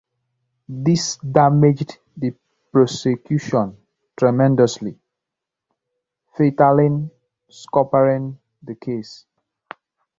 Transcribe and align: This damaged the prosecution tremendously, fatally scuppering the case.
This 0.67 1.17
damaged 1.17 1.99
the 2.17 2.33
prosecution 2.71 3.77
tremendously, 4.17 4.97
fatally 6.35 7.07
scuppering 7.51 8.37
the 8.63 8.73
case. 8.73 9.27